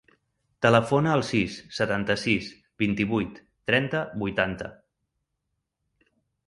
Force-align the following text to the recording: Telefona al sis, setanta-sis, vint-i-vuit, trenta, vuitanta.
Telefona 0.65 1.11
al 1.17 1.23
sis, 1.27 1.57
setanta-sis, 1.79 2.49
vint-i-vuit, 2.85 3.39
trenta, 3.73 4.05
vuitanta. 4.25 4.75